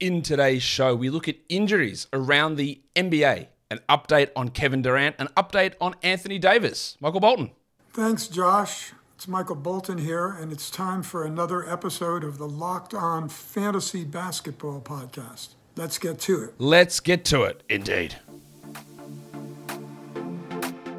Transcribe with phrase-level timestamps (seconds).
[0.00, 5.14] In today's show, we look at injuries around the NBA, an update on Kevin Durant,
[5.18, 6.96] an update on Anthony Davis.
[7.00, 7.50] Michael Bolton.
[7.92, 8.92] Thanks, Josh.
[9.14, 14.04] It's Michael Bolton here, and it's time for another episode of the Locked On Fantasy
[14.04, 15.48] Basketball Podcast.
[15.76, 16.54] Let's get to it.
[16.56, 18.16] Let's get to it, indeed.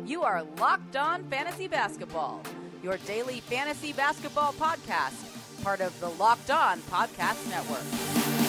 [0.06, 2.44] You are Locked On Fantasy Basketball,
[2.84, 8.41] your daily fantasy basketball podcast, part of the Locked On Podcast Network.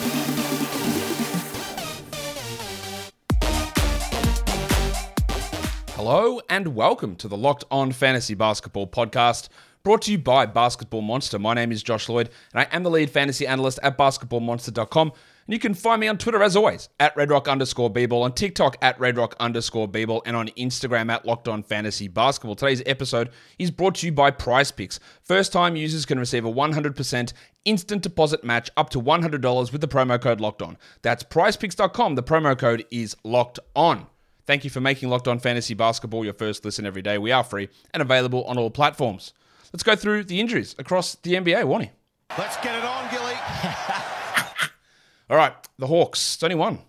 [5.95, 9.51] Hello and welcome to the Locked On Fantasy Basketball Podcast,
[9.83, 11.39] brought to you by Basketball Monster.
[11.39, 15.09] My name is Josh Lloyd, and I am the lead fantasy analyst at basketballmonster.com.
[15.09, 17.91] And you can find me on Twitter as always at redrock underscore
[18.23, 19.87] on TikTok at redrock underscore
[20.25, 22.57] and on Instagram at locked on fantasy basketball.
[22.57, 24.99] Today's episode is brought to you by Prize Picks.
[25.23, 27.33] First time users can receive a 100%
[27.67, 30.79] instant deposit match up to $100 with the promo code locked on.
[31.03, 32.15] That's prizepicks.com.
[32.15, 34.07] The promo code is locked on.
[34.47, 37.17] Thank you for making Locked On Fantasy Basketball your first listen every day.
[37.17, 39.33] We are free and available on all platforms.
[39.73, 41.91] Let's go through the injuries across the NBA, Warnie.
[42.37, 43.35] Let's get it on, Gilly.
[45.31, 46.81] All right, the Hawks, it's only one.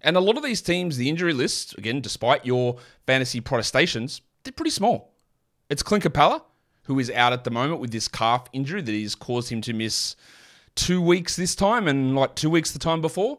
[0.00, 4.52] And a lot of these teams, the injury list, again, despite your fantasy protestations, they're
[4.52, 5.12] pretty small.
[5.68, 6.42] It's Clint Capela,
[6.84, 9.72] who is out at the moment with this calf injury that has caused him to
[9.72, 10.16] miss
[10.74, 13.38] two weeks this time and like two weeks the time before.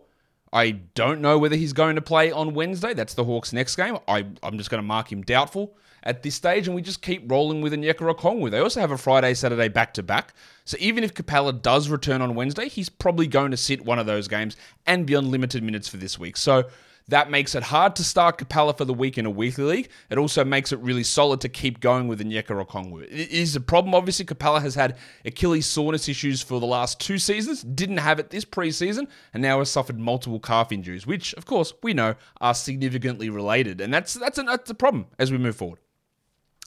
[0.54, 2.94] I don't know whether he's going to play on Wednesday.
[2.94, 3.98] That's the Hawks' next game.
[4.08, 7.30] I, I'm just going to mark him doubtful at this stage, and we just keep
[7.30, 8.52] rolling with Onyeka Okongwu.
[8.52, 10.34] They also have a Friday, Saturday back to back.
[10.64, 14.06] So even if Capela does return on Wednesday, he's probably going to sit one of
[14.06, 16.38] those games and be on limited minutes for this week.
[16.38, 16.66] So
[17.10, 19.90] that makes it hard to start Capela for the week in a weekly league.
[20.10, 23.04] It also makes it really solid to keep going with Onyeka Okongwu.
[23.04, 24.26] It is a problem, obviously.
[24.26, 28.46] Capela has had Achilles soreness issues for the last two seasons, didn't have it this
[28.46, 33.30] preseason, and now has suffered multiple calf injuries, which, of course, we know are significantly
[33.30, 33.82] related.
[33.82, 35.80] And that's that's a, that's a problem as we move forward.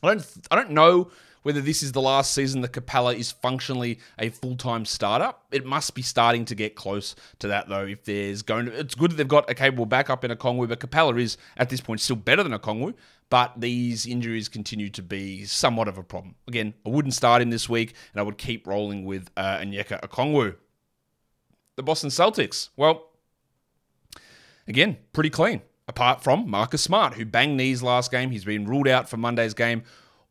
[0.02, 1.10] I don't I don't know
[1.46, 5.32] whether this is the last season that Capela is functionally a full-time starter.
[5.52, 7.84] It must be starting to get close to that though.
[7.84, 10.80] If there's going to, it's good that they've got a capable backup in Okongwu, but
[10.80, 12.94] Capela is at this point still better than Okongwu.
[13.30, 16.34] But these injuries continue to be somewhat of a problem.
[16.48, 20.00] Again, I wouldn't start him this week, and I would keep rolling with uh, Onyeka
[20.00, 20.56] Okongwu.
[21.76, 23.10] The Boston Celtics, well,
[24.66, 28.32] again, pretty clean apart from Marcus Smart, who banged knees last game.
[28.32, 29.84] He's been ruled out for Monday's game.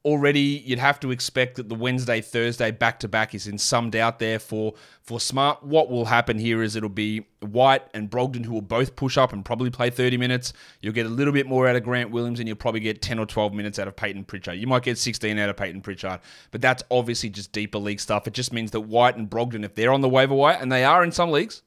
[0.06, 3.90] Already, you'd have to expect that the Wednesday, Thursday back to back is in some
[3.90, 5.64] doubt there for, for Smart.
[5.64, 9.34] What will happen here is it'll be White and Brogdon who will both push up
[9.34, 10.54] and probably play 30 minutes.
[10.80, 13.18] You'll get a little bit more out of Grant Williams and you'll probably get 10
[13.18, 14.60] or 12 minutes out of Payton Pritchard.
[14.60, 16.20] You might get 16 out of Payton Pritchard,
[16.52, 18.28] but that's obviously just deeper league stuff.
[18.28, 20.84] It just means that White and Brogdon, if they're on the waiver wire, and they
[20.84, 21.64] are in some leagues,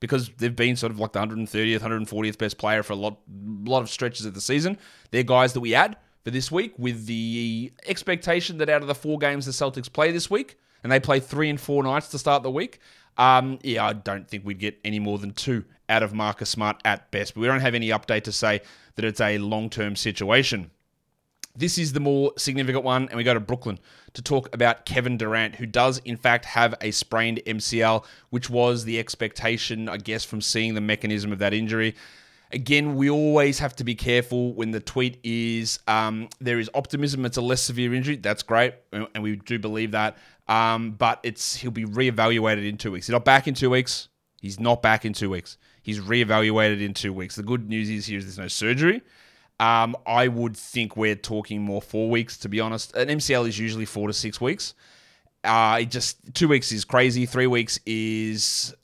[0.00, 3.18] because they've been sort of like the 130th, 140th best player for a lot,
[3.64, 4.76] lot of stretches of the season.
[5.12, 5.96] They're guys that we add
[6.26, 10.10] for this week with the expectation that out of the four games the Celtics play
[10.10, 12.80] this week, and they play three and four nights to start the week,
[13.16, 16.80] um, yeah, I don't think we'd get any more than two out of Marcus Smart
[16.84, 17.34] at best.
[17.34, 18.62] But we don't have any update to say
[18.96, 20.72] that it's a long term situation.
[21.54, 23.78] This is the more significant one, and we go to Brooklyn
[24.14, 28.84] to talk about Kevin Durant, who does, in fact, have a sprained MCL, which was
[28.84, 31.94] the expectation, I guess, from seeing the mechanism of that injury.
[32.52, 37.26] Again, we always have to be careful when the tweet is um, there is optimism
[37.26, 38.16] it's a less severe injury.
[38.16, 40.16] That's great, and we do believe that.
[40.48, 43.06] Um, but it's he'll be reevaluated in two weeks.
[43.06, 44.08] He's not back in two weeks.
[44.40, 45.58] He's not back in two weeks.
[45.82, 47.34] He's reevaluated in two weeks.
[47.36, 49.02] The good news is here is there's no surgery.
[49.58, 52.94] Um, I would think we're talking more four weeks, to be honest.
[52.94, 54.74] An MCL is usually four to six weeks.
[55.42, 57.24] Uh, it just two weeks is crazy.
[57.26, 58.74] Three weeks is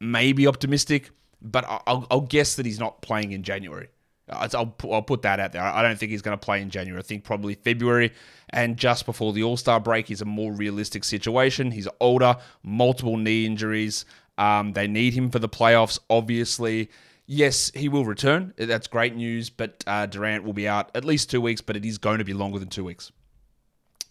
[0.00, 1.10] maybe optimistic,
[1.50, 3.88] but I'll, I'll guess that he's not playing in January.
[4.28, 5.62] I'll, I'll put that out there.
[5.62, 6.98] I don't think he's going to play in January.
[6.98, 8.12] I think probably February
[8.50, 11.70] and just before the All Star break is a more realistic situation.
[11.70, 14.04] He's older, multiple knee injuries.
[14.38, 16.90] Um, they need him for the playoffs, obviously.
[17.26, 18.52] Yes, he will return.
[18.56, 21.84] That's great news, but uh, Durant will be out at least two weeks, but it
[21.84, 23.10] is going to be longer than two weeks.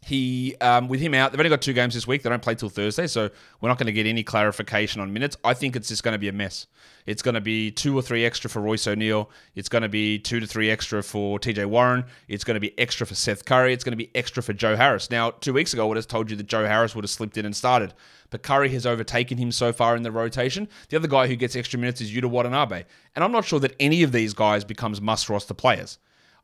[0.06, 2.22] He, um, with him out, they've only got two games this week.
[2.22, 5.36] They don't play till Thursday, so we're not going to get any clarification on minutes.
[5.44, 6.68] I think it's just going to be a mess.
[7.07, 9.31] It's going to be two or three extra for Royce O'Neale.
[9.56, 12.06] It's going to be two to three extra for TJ Warren.
[12.28, 13.74] It's going to be extra for Seth Curry.
[13.74, 15.10] It's going to be extra for Joe Harris.
[15.10, 17.40] Now, two weeks ago, I would have told you that Joe Harris would have slipped
[17.40, 17.96] in and started,
[18.30, 20.68] but Curry has overtaken him so far in the rotation.
[20.90, 22.84] The other guy who gets extra minutes is Yuta Watanabe,
[23.16, 25.98] and I'm not sure that any of these guys becomes must roster players.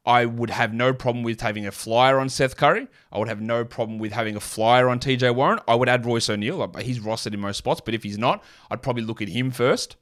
[0.06, 2.88] I would have no problem with having a flyer on Seth Curry.
[3.12, 5.60] I would have no problem with having a flyer on TJ Warren.
[5.68, 6.74] I would add Royce O'Neale.
[6.80, 9.98] He's rostered in most spots, but if he's not, I'd probably look at him first.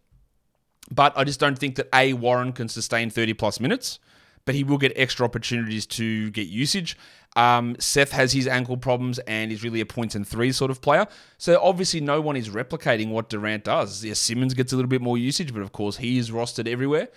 [0.90, 4.00] But I just don't think that A, Warren can sustain 30 plus minutes,
[4.46, 6.98] but he will get extra opportunities to get usage.
[7.36, 10.82] Um, Seth has his ankle problems and is really a points and three sort of
[10.82, 11.08] player.
[11.38, 14.04] So obviously, no one is replicating what Durant does.
[14.04, 17.10] Yeah, Simmons gets a little bit more usage, but of course, he is rostered everywhere.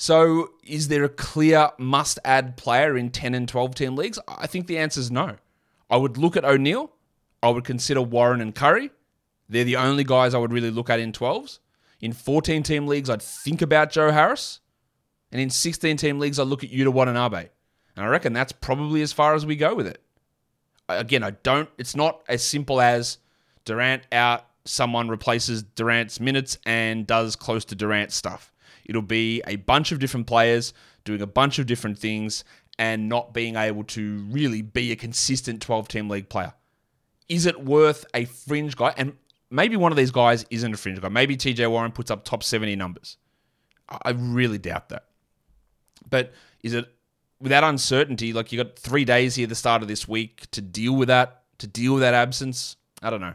[0.00, 4.18] So is there a clear must add player in 10 and 12 team leagues?
[4.26, 5.36] I think the answer is no.
[5.90, 6.90] I would look at O'Neale.
[7.42, 8.92] I would consider Warren and Curry.
[9.50, 11.58] They're the only guys I would really look at in 12s.
[12.00, 14.60] In 14 team leagues, I'd think about Joe Harris.
[15.32, 17.50] And in 16 team leagues, I'd look at Yuta Watanabe.
[17.94, 20.00] And I reckon that's probably as far as we go with it.
[20.88, 23.18] Again, I don't, it's not as simple as
[23.66, 28.50] Durant out, someone replaces Durant's minutes and does close to Durant stuff.
[28.84, 30.72] It'll be a bunch of different players
[31.04, 32.44] doing a bunch of different things
[32.78, 36.54] and not being able to really be a consistent 12 team league player.
[37.28, 38.94] Is it worth a fringe guy?
[38.96, 39.14] And
[39.50, 41.08] maybe one of these guys isn't a fringe guy.
[41.08, 43.16] Maybe TJ Warren puts up top 70 numbers.
[43.88, 45.04] I really doubt that.
[46.08, 46.32] But
[46.62, 46.86] is it
[47.40, 48.32] without uncertainty?
[48.32, 51.42] Like you got three days here, the start of this week, to deal with that,
[51.58, 52.76] to deal with that absence.
[53.02, 53.34] I don't know.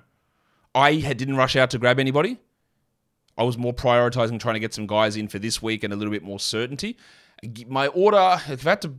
[0.73, 2.37] I didn't rush out to grab anybody.
[3.37, 5.95] I was more prioritizing trying to get some guys in for this week and a
[5.95, 6.97] little bit more certainty.
[7.67, 8.93] My order, if I had to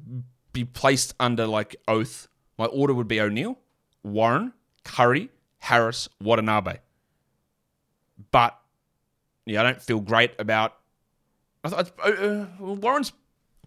[0.53, 2.29] be placed under like oath,
[2.59, 3.59] my order would be O'Neale,
[4.03, 4.53] Warren,
[4.85, 6.79] Curry, Harris, Watanabe.
[8.31, 8.59] But
[9.47, 10.75] yeah, I don't feel great about.
[11.65, 13.13] I thought uh, Warren's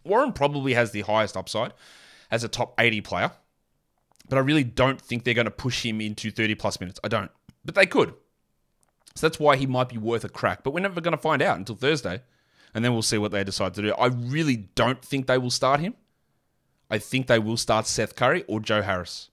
[0.04, 1.74] Warren probably has the highest upside
[2.31, 3.31] as a top 80 player,
[4.30, 7.00] but I really don't think they're going to push him into 30 plus minutes.
[7.04, 7.31] I don't,
[7.66, 8.13] but they could.
[9.15, 10.63] So that's why he might be worth a crack.
[10.63, 12.21] But we're never going to find out until Thursday,
[12.73, 13.94] and then we'll see what they decide to do.
[13.94, 15.95] I really don't think they will start him.
[16.89, 19.29] I think they will start Seth Curry or Joe Harris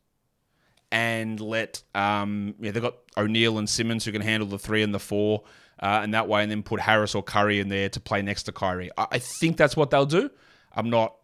[0.93, 4.95] and let um, yeah they've got O'Neale and Simmons who can handle the three and
[4.95, 5.43] the four,
[5.81, 8.45] uh, and that way, and then put Harris or Curry in there to play next
[8.45, 8.91] to Kyrie.
[8.97, 10.31] I, I think that's what they'll do.
[10.75, 11.17] I'm not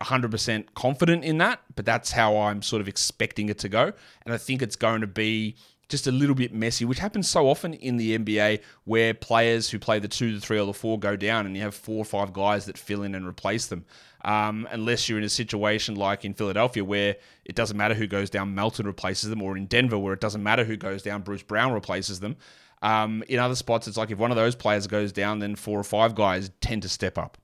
[0.00, 3.92] 100% confident in that, but that's how I'm sort of expecting it to go,
[4.24, 5.56] and I think it's going to be
[5.88, 9.78] just a little bit messy, which happens so often in the NBA where players who
[9.78, 12.04] play the two, the three, or the four go down, and you have four or
[12.04, 13.84] five guys that fill in and replace them
[14.24, 18.30] um, unless you're in a situation like in Philadelphia where it doesn't matter who goes
[18.30, 21.42] down, Melton replaces them, or in Denver where it doesn't matter who goes down, Bruce
[21.42, 22.36] Brown replaces them.
[22.82, 25.78] Um, in other spots, it's like if one of those players goes down, then four
[25.78, 27.38] or five guys tend to step up.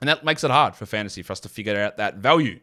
[0.00, 2.60] And that makes it hard for fantasy for us to figure out that value.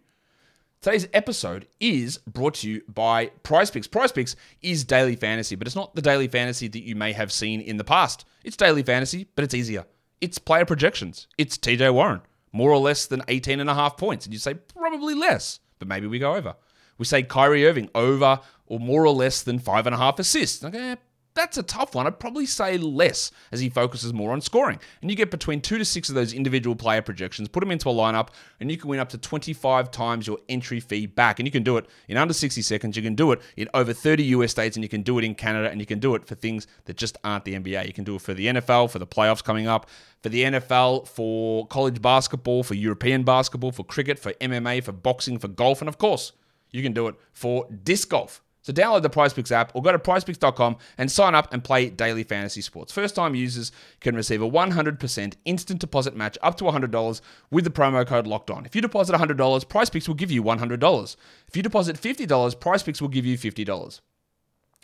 [0.83, 3.87] Today's episode is brought to you by Prize Picks.
[3.87, 7.31] Prize Picks is daily fantasy, but it's not the daily fantasy that you may have
[7.31, 8.25] seen in the past.
[8.43, 9.85] It's daily fantasy, but it's easier.
[10.19, 11.27] It's player projections.
[11.37, 12.19] It's TJ Warren
[12.51, 14.25] more or less than 18 and a half points.
[14.25, 16.53] And you say probably less, but maybe we go over.
[16.97, 20.65] We say Kyrie Irving over or more or less than five and a half assists.
[20.65, 20.97] Okay,
[21.35, 22.05] that's a tough one.
[22.05, 24.79] I'd probably say less as he focuses more on scoring.
[25.01, 27.89] And you get between two to six of those individual player projections, put them into
[27.89, 31.39] a lineup, and you can win up to 25 times your entry fee back.
[31.39, 32.95] And you can do it in under 60 seconds.
[32.95, 35.33] You can do it in over 30 US states, and you can do it in
[35.33, 37.87] Canada, and you can do it for things that just aren't the NBA.
[37.87, 39.89] You can do it for the NFL, for the playoffs coming up,
[40.21, 45.39] for the NFL, for college basketball, for European basketball, for cricket, for MMA, for boxing,
[45.39, 46.33] for golf, and of course,
[46.71, 48.42] you can do it for disc golf.
[48.63, 52.23] So download the PrizePicks app or go to prizepicks.com and sign up and play daily
[52.23, 52.93] fantasy sports.
[52.93, 57.69] First time users can receive a 100% instant deposit match up to $100 with the
[57.69, 58.65] promo code locked on.
[58.65, 61.15] If you deposit $100, PrizePicks will give you $100.
[61.47, 63.99] If you deposit $50, PrizePicks will give you $50.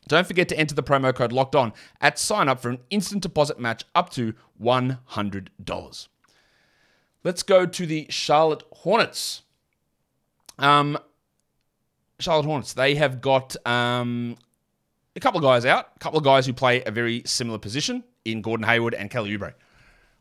[0.09, 1.71] Don't forget to enter the promo code locked on
[2.01, 6.07] at sign up for an instant deposit match up to $100.
[7.23, 9.43] Let's go to the Charlotte Hornets.
[10.57, 10.97] Um,
[12.19, 14.37] Charlotte Hornets, they have got um,
[15.15, 18.03] a couple of guys out, a couple of guys who play a very similar position
[18.25, 19.53] in Gordon Hayward and Kelly Oubre.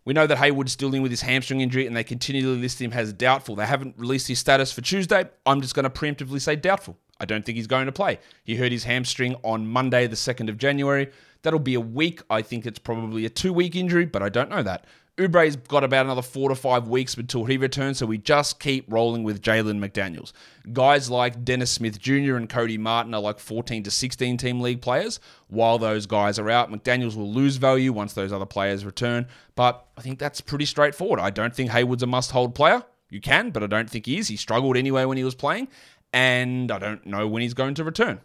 [0.05, 2.93] We know that Hayward's still in with his hamstring injury and they continually list him
[2.93, 3.57] as doubtful.
[3.57, 5.25] They haven't released his status for Tuesday.
[5.45, 6.97] I'm just going to preemptively say doubtful.
[7.21, 8.19] I don't think he's going to play.
[8.45, 11.11] He hurt his hamstring on Monday, the 2nd of January.
[11.43, 12.23] That'll be a week.
[12.31, 14.87] I think it's probably a two week injury, but I don't know that.
[15.21, 18.85] Oubre's got about another four to five weeks until he returns, so we just keep
[18.89, 20.33] rolling with Jalen McDaniels.
[20.73, 22.37] Guys like Dennis Smith Jr.
[22.37, 25.19] and Cody Martin are like 14 to 16 team league players.
[25.49, 29.87] While those guys are out, McDaniels will lose value once those other players return, but
[29.97, 31.21] I think that's pretty straightforward.
[31.21, 32.85] I don't think Hayward's a must hold player.
[33.11, 34.29] You can, but I don't think he is.
[34.29, 35.69] He struggled anyway when he was playing,
[36.13, 38.21] and I don't know when he's going to return.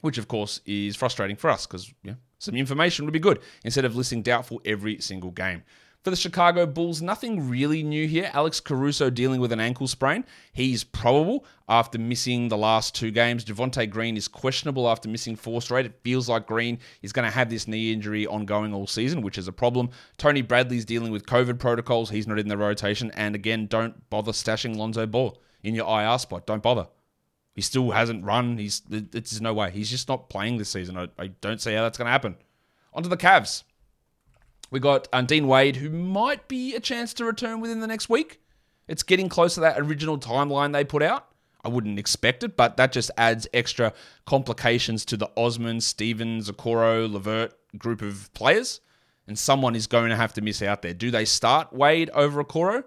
[0.00, 3.84] Which, of course, is frustrating for us because yeah, some information would be good instead
[3.84, 5.62] of listing doubtful every single game.
[6.04, 8.30] For the Chicago Bulls, nothing really new here.
[8.32, 10.24] Alex Caruso dealing with an ankle sprain.
[10.52, 13.44] He's probable after missing the last two games.
[13.44, 15.86] Javonte Green is questionable after missing four straight.
[15.86, 19.38] It feels like Green is going to have this knee injury ongoing all season, which
[19.38, 19.90] is a problem.
[20.18, 22.10] Tony Bradley's dealing with COVID protocols.
[22.10, 23.10] He's not in the rotation.
[23.16, 26.46] And again, don't bother stashing Lonzo Ball in your IR spot.
[26.46, 26.86] Don't bother.
[27.58, 28.56] He still hasn't run.
[28.56, 29.72] He's it's no way.
[29.72, 30.96] He's just not playing this season.
[30.96, 32.36] I, I don't see how that's going to happen.
[32.94, 33.64] Onto the Cavs.
[34.70, 38.08] We got um, Dean Wade, who might be a chance to return within the next
[38.08, 38.38] week.
[38.86, 41.26] It's getting close to that original timeline they put out.
[41.64, 43.92] I wouldn't expect it, but that just adds extra
[44.24, 48.80] complications to the Osman, Stevens, Okoro, Levert group of players.
[49.26, 50.94] And someone is going to have to miss out there.
[50.94, 52.84] Do they start Wade over Okoro?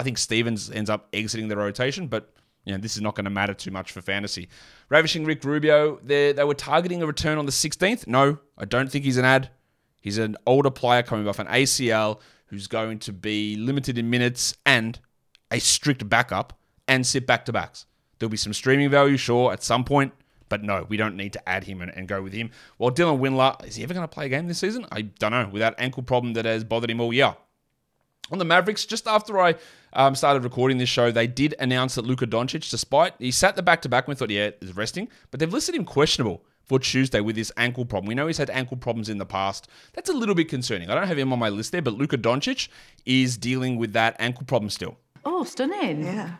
[0.00, 3.24] I think Stevens ends up exiting the rotation, but you know, this is not going
[3.24, 4.48] to matter too much for fantasy.
[4.88, 8.06] Ravishing Rick Rubio, they were targeting a return on the 16th.
[8.06, 9.50] No, I don't think he's an ad.
[10.00, 14.56] He's an older player coming off an ACL who's going to be limited in minutes
[14.66, 14.98] and
[15.50, 17.86] a strict backup and sit back to backs.
[18.18, 20.12] There'll be some streaming value, sure, at some point,
[20.48, 22.50] but no, we don't need to add him and, and go with him.
[22.78, 24.86] Well, Dylan Windler, is he ever going to play a game this season?
[24.90, 25.48] I don't know.
[25.50, 27.34] With that ankle problem that has bothered him all year.
[28.30, 29.56] On the Mavericks, just after I
[29.92, 33.62] um, started recording this show, they did announce that Luka Doncic, despite he sat the
[33.62, 37.20] back to back, we thought, yeah, he's resting, but they've listed him questionable for Tuesday
[37.20, 38.06] with his ankle problem.
[38.06, 39.66] We know he's had ankle problems in the past.
[39.94, 40.88] That's a little bit concerning.
[40.88, 42.68] I don't have him on my list there, but Luka Doncic
[43.04, 44.96] is dealing with that ankle problem still.
[45.24, 46.04] Oh, stunning.
[46.04, 46.36] Yeah.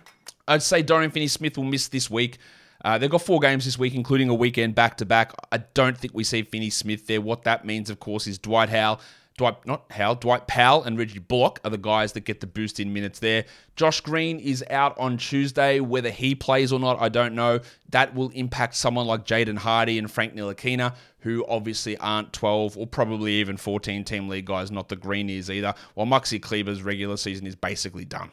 [0.46, 2.38] I'd say Dorian Finney Smith will miss this week.
[2.84, 5.32] Uh, they've got four games this week, including a weekend back to back.
[5.50, 7.20] I don't think we see Finney Smith there.
[7.20, 9.00] What that means, of course, is Dwight Howell
[9.40, 12.78] Dwight, not Hal, Dwight Powell and Reggie Bullock are the guys that get the boost
[12.78, 13.47] in minutes there.
[13.75, 15.80] Josh Green is out on Tuesday.
[15.80, 17.61] Whether he plays or not, I don't know.
[17.88, 22.87] That will impact someone like Jaden Hardy and Frank Ntilikina, who obviously aren't 12 or
[22.87, 25.73] probably even 14 team league guys, not the Green Greenies either.
[25.94, 28.32] While Maxi Kleber's regular season is basically done.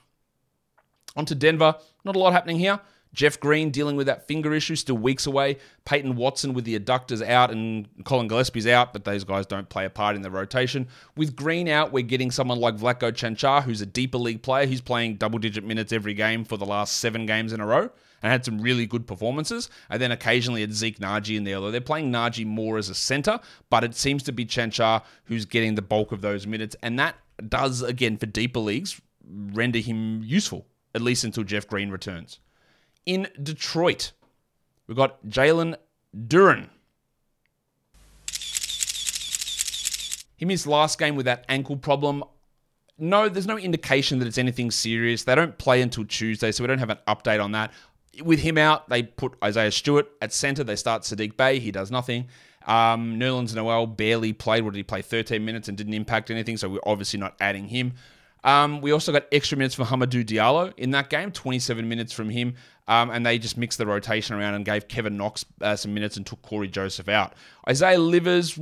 [1.16, 1.76] On to Denver.
[2.04, 2.82] Not a lot happening here.
[3.14, 5.58] Jeff Green dealing with that finger issue, still weeks away.
[5.86, 9.86] Peyton Watson with the adductors out and Colin Gillespie's out, but those guys don't play
[9.86, 10.88] a part in the rotation.
[11.16, 14.66] With Green out, we're getting someone like Vlatko Cancar, who's a deeper league player.
[14.66, 17.90] He's playing double digit minutes every game for the last seven games in a row
[18.22, 19.70] and had some really good performances.
[19.90, 22.96] And then occasionally it's Zeke Nnaji in there, although they're playing Nnaji more as a
[22.96, 26.76] center, but it seems to be Cancar who's getting the bulk of those minutes.
[26.82, 27.16] And that
[27.48, 32.40] does, again, for deeper leagues, render him useful, at least until Jeff Green returns
[33.08, 34.12] in Detroit.
[34.86, 35.76] We've got Jalen
[36.16, 36.70] Duren.
[40.36, 42.24] He missed last game with that ankle problem.
[43.00, 45.24] No, there's no indication that it's anything serious.
[45.24, 47.72] They don't play until Tuesday, so we don't have an update on that.
[48.24, 50.64] With him out, they put Isaiah Stewart at center.
[50.64, 51.60] They start Saddiq Bey.
[51.60, 52.28] He does nothing.
[52.66, 54.64] Um, Nerlens Noel barely played.
[54.64, 55.02] What did he play?
[55.02, 57.94] 13 minutes and didn't impact anything, so we're obviously not adding him.
[58.44, 62.30] Um, we also got extra minutes for Hamidou Diallo in that game, 27 minutes from
[62.30, 62.56] him.
[62.90, 66.16] Um, and they just mixed the rotation around and gave Kevin Knox uh, some minutes
[66.16, 67.34] and took Cory Joseph out.
[67.68, 68.58] Isaiah Livers,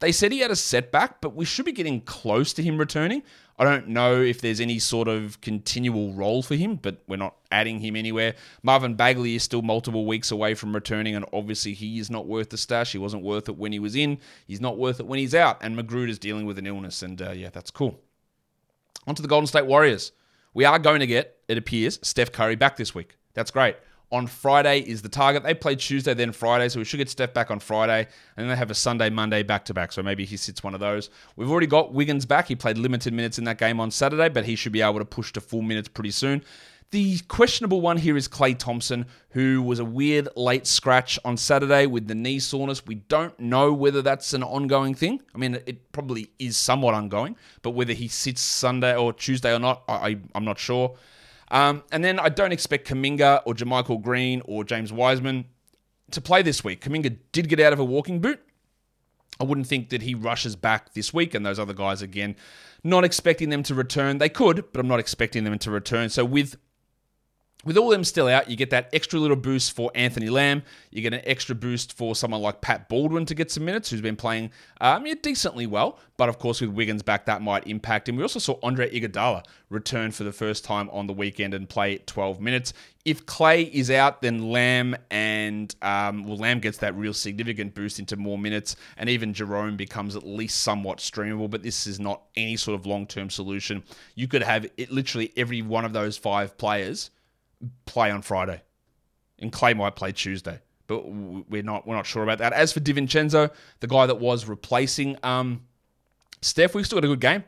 [0.00, 3.22] they said he had a setback, but we should be getting close to him returning.
[3.58, 7.36] I don't know if there's any sort of continual role for him, but we're not
[7.50, 8.34] adding him anywhere.
[8.62, 12.50] Marvin Bagley is still multiple weeks away from returning, and obviously he is not worth
[12.50, 12.92] the stash.
[12.92, 14.18] He wasn't worth it when he was in.
[14.46, 15.58] He's not worth it when he's out.
[15.62, 18.00] And is dealing with an illness, and uh, yeah, that's cool.
[19.06, 20.12] On to the Golden State Warriors.
[20.52, 23.16] We are going to get, it appears, Steph Curry back this week.
[23.34, 23.76] That's great.
[24.12, 25.44] On Friday is the target.
[25.44, 28.00] They play Tuesday, then Friday, so we should get Steph back on Friday,
[28.36, 29.92] and then they have a Sunday, Monday back to back.
[29.92, 31.10] So maybe he sits one of those.
[31.36, 32.48] We've already got Wiggins back.
[32.48, 35.04] He played limited minutes in that game on Saturday, but he should be able to
[35.04, 36.42] push to full minutes pretty soon.
[36.90, 41.86] The questionable one here is Klay Thompson, who was a weird late scratch on Saturday
[41.86, 42.84] with the knee soreness.
[42.84, 45.22] We don't know whether that's an ongoing thing.
[45.32, 49.60] I mean, it probably is somewhat ongoing, but whether he sits Sunday or Tuesday or
[49.60, 50.96] not, I, am not sure.
[51.50, 55.46] Um, and then I don't expect Kuminga or JaMychal Green or James Wiseman
[56.12, 56.84] to play this week.
[56.84, 58.40] Kuminga did get out of a walking boot.
[59.40, 62.36] I wouldn't think that he rushes back this week, and those other guys again,
[62.84, 64.18] not expecting them to return.
[64.18, 66.10] They could, but I'm not expecting them to return.
[66.10, 66.56] So with
[67.64, 70.62] with all them still out, you get that extra little boost for Anthony Lamb.
[70.90, 74.00] You get an extra boost for someone like Pat Baldwin to get some minutes, who's
[74.00, 74.50] been playing
[74.80, 75.98] um, yeah, decently well.
[76.16, 78.16] But of course, with Wiggins back, that might impact him.
[78.16, 81.98] We also saw Andre Iguodala return for the first time on the weekend and play
[81.98, 82.72] 12 minutes.
[83.04, 87.98] If Klay is out, then Lamb and um, well, Lamb gets that real significant boost
[87.98, 91.48] into more minutes, and even Jerome becomes at least somewhat streamable.
[91.50, 93.82] But this is not any sort of long-term solution.
[94.14, 97.10] You could have it literally every one of those five players
[97.86, 98.62] play on Friday,
[99.38, 100.60] and Klay might play Tuesday.
[100.86, 102.52] But we're not we're not sure about that.
[102.52, 103.50] As for DiVincenzo,
[103.80, 105.62] the guy that was replacing um,
[106.42, 107.44] Steph, we still got a good game.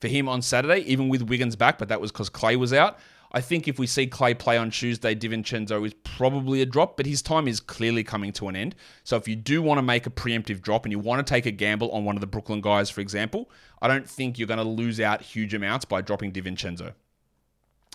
[0.00, 2.98] for him on Saturday, even with Wiggins back, but that was because Klay was out.
[3.32, 7.06] I think if we see Klay play on Tuesday, DiVincenzo is probably a drop, but
[7.06, 8.74] his time is clearly coming to an end.
[9.04, 11.44] So if you do want to make a preemptive drop and you want to take
[11.44, 13.50] a gamble on one of the Brooklyn guys, for example,
[13.82, 16.94] I don't think you're going to lose out huge amounts by dropping DiVincenzo.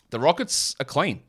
[0.10, 1.22] The Rockets are clean.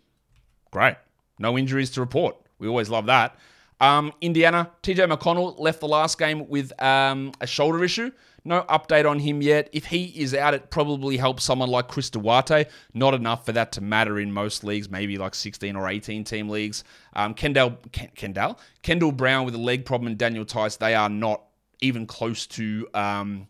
[0.73, 0.97] Great.
[1.39, 2.37] No injuries to report.
[2.59, 3.37] We always love that.
[3.81, 8.11] Um, Indiana, TJ McConnell left the last game with um, a shoulder issue.
[8.45, 9.69] No update on him yet.
[9.73, 12.67] If he is out, it probably helps someone like Chris Duarte.
[12.95, 16.49] Not enough for that to matter in most leagues, maybe like 16 or 18 team
[16.49, 16.83] leagues.
[17.15, 21.09] Um, Kendall, Ken, Kendall, Kendall Brown with a leg problem and Daniel Theis, they are
[21.09, 21.43] not
[21.81, 23.47] even close to um,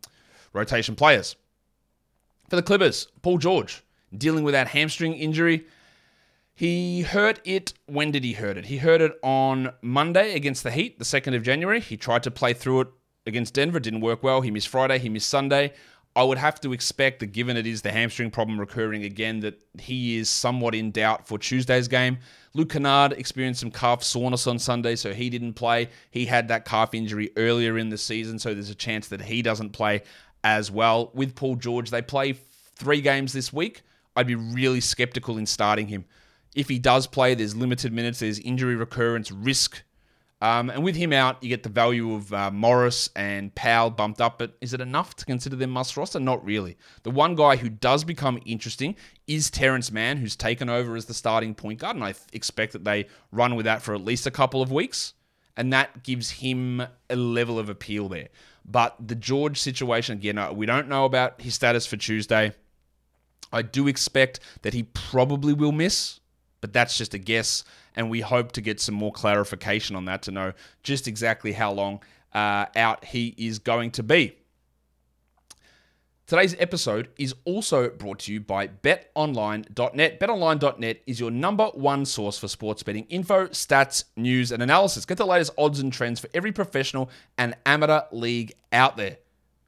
[0.52, 1.37] rotation players.
[2.49, 3.83] For the Clippers, Paul George
[4.17, 5.64] dealing with that hamstring injury.
[6.55, 7.73] He hurt it.
[7.87, 8.67] When did he hurt it?
[8.67, 11.81] He hurt it on Monday against the Heat, the 2nd of January.
[11.81, 12.89] He tried to play through it
[13.27, 13.79] against Denver.
[13.79, 14.43] It didn't work well.
[14.43, 14.99] He missed Friday.
[14.99, 15.73] He missed Sunday.
[16.15, 19.59] I would have to expect that given it is the hamstring problem recurring again, that
[19.81, 22.19] he is somewhat in doubt for Tuesday's game.
[22.53, 25.89] Luke Kennard experienced some calf soreness on Sunday, so he didn't play.
[26.11, 29.41] He had that calf injury earlier in the season, so there's a chance that he
[29.41, 30.03] doesn't play
[30.45, 31.11] as well.
[31.15, 32.35] With Paul George, they play
[32.77, 33.81] three games this week.
[34.15, 36.05] I'd be really skeptical in starting him.
[36.55, 39.83] If he does play, there's limited minutes, there's injury recurrence risk
[40.43, 44.21] um, and with him out, you get the value of uh, Morris and Powell bumped
[44.21, 44.41] up.
[44.41, 46.19] But is it enough to consider them must roster?
[46.19, 46.77] Not really.
[47.05, 48.97] The one guy who does become interesting
[49.29, 51.95] is Terance Mann, who's taken over as the starting point guard.
[51.95, 55.15] And I expect that they run with that for at least a couple of weeks.
[55.57, 58.29] And that gives him a level of appeal there.
[58.65, 62.53] But the George situation, again, uh, we don't know about his status for Tuesday.
[63.53, 66.19] I do expect that he probably will miss,
[66.62, 67.64] but that's just a guess
[67.95, 70.52] and we hope to get some more clarification on that to know
[70.83, 72.00] just exactly how long
[72.33, 74.35] uh, out he is going to be.
[76.26, 80.19] Today's episode is also brought to you by betonline.net.
[80.19, 85.04] Betonline.net is your number one source for sports betting info, stats, news, and analysis.
[85.04, 89.19] Get the latest odds and trends for every professional and amateur league out there.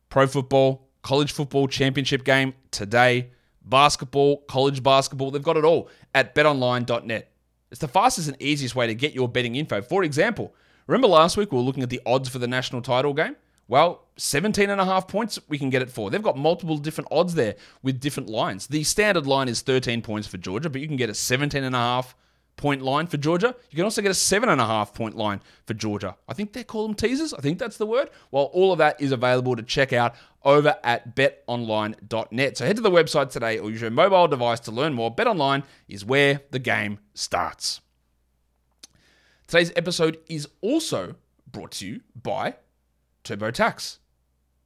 [0.08, 3.28] Pro football, college football championship game today,
[3.64, 7.30] basketball, college basketball, they've got it all at betonline.net.
[7.70, 9.82] It's the fastest and easiest way to get your betting info.
[9.82, 10.54] For example,
[10.86, 13.36] remember last week we were looking at the odds for the national title game?
[13.66, 16.10] Well, 17 and a half points we can get it for.
[16.10, 18.66] They've got multiple different odds there with different lines.
[18.66, 21.74] The standard line is 13 points for Georgia, but you can get a 17 and
[21.74, 22.14] a half
[22.56, 23.54] point line for Georgia.
[23.70, 26.16] You can also get a seven and a half point line for Georgia.
[26.28, 27.34] I think they call them teasers.
[27.34, 28.10] I think that's the word.
[28.30, 30.14] Well, all of that is available to check out
[30.44, 32.56] over at betonline.net.
[32.56, 35.14] So head to the website today or use your mobile device to learn more.
[35.14, 37.80] BetOnline is where the game starts.
[39.46, 41.16] Today's episode is also
[41.50, 42.56] brought to you by
[43.24, 43.98] TurboTax.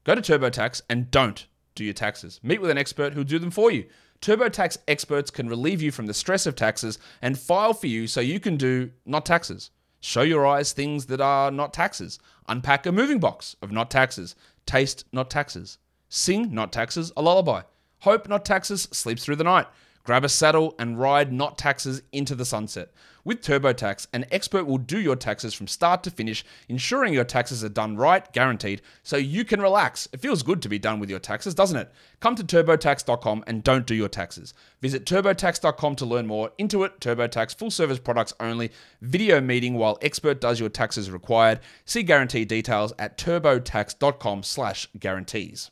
[0.04, 1.46] Go to TurboTax and don't
[1.78, 2.40] do your taxes.
[2.42, 3.86] Meet with an expert who'll do them for you.
[4.20, 8.20] TurboTax experts can relieve you from the stress of taxes and file for you so
[8.20, 9.70] you can do not taxes.
[10.00, 12.18] Show your eyes things that are not taxes.
[12.48, 14.34] Unpack a moving box of not taxes.
[14.66, 15.78] Taste not taxes.
[16.08, 17.62] Sing not taxes a lullaby.
[18.00, 19.66] Hope not taxes sleeps through the night.
[20.08, 22.94] Grab a saddle and ride not taxes into the sunset.
[23.26, 27.62] With TurboTax, an expert will do your taxes from start to finish, ensuring your taxes
[27.62, 30.08] are done right, guaranteed, so you can relax.
[30.14, 31.92] It feels good to be done with your taxes, doesn't it?
[32.20, 34.54] Come to turbotax.com and don't do your taxes.
[34.80, 36.52] Visit turbotax.com to learn more.
[36.58, 38.72] Intuit TurboTax full service products only.
[39.02, 41.60] Video meeting while expert does your taxes required.
[41.84, 45.70] See guarantee details at turbotax.com/guarantees.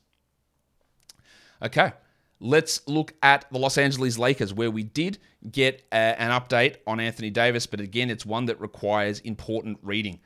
[1.62, 1.92] Okay.
[2.38, 5.18] Let's look at the Los Angeles Lakers, where we did
[5.50, 10.20] get a, an update on Anthony Davis, but again, it's one that requires important reading.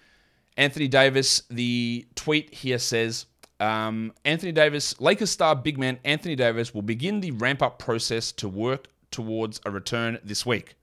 [0.56, 3.26] Anthony Davis, the tweet here says
[3.60, 8.32] um, Anthony Davis, Lakers star big man Anthony Davis will begin the ramp up process
[8.32, 10.74] to work towards a return this week.